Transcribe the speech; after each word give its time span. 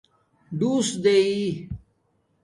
ڈݸس 0.57 0.87
دائئ 1.03 1.31